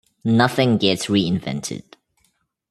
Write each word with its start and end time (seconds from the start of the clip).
Nothing 0.25 0.79
gets 0.79 1.05
reinvented. 1.11 1.83